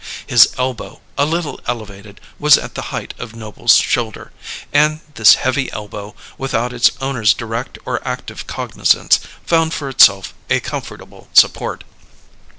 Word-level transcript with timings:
His 0.25 0.49
elbow, 0.57 0.99
a 1.15 1.27
little 1.27 1.59
elevated, 1.67 2.19
was 2.39 2.57
at 2.57 2.73
the 2.73 2.81
height 2.89 3.13
of 3.19 3.35
Noble's 3.35 3.75
shoulder, 3.75 4.31
and 4.73 4.99
this 5.13 5.35
heavy 5.35 5.71
elbow, 5.71 6.15
without 6.39 6.73
its 6.73 6.89
owner's 6.99 7.35
direct 7.35 7.77
or 7.85 7.99
active 8.03 8.47
cognizance, 8.47 9.19
found 9.45 9.75
for 9.75 9.89
itself 9.89 10.33
a 10.49 10.59
comfortable 10.59 11.29
support. 11.33 11.83